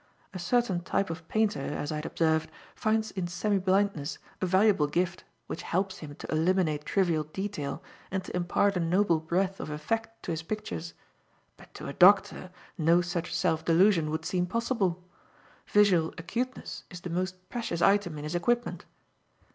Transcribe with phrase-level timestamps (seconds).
[0.33, 4.87] A certain type of painter, as I had observed, finds in semi blindness a valuable
[4.87, 9.69] gift which helps him to eliminate trivial detail and to impart a noble breadth of
[9.69, 10.95] effect to his pictures;
[11.55, 15.03] but to a doctor no such self delusion would seem possible.
[15.67, 18.85] Visual acuteness is the most precious item in his equipment.